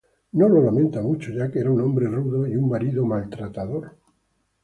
No 0.31 0.47
lo 0.49 0.63
lamenta 0.63 0.99
mucho, 0.99 1.29
ya 1.31 1.51
que 1.51 1.59
era 1.59 1.69
un 1.69 1.79
hombre 1.79 2.07
rudo 2.07 2.47
y 2.47 2.55
un 2.55 2.67
marido 2.67 3.05
abusivo. 3.05 3.83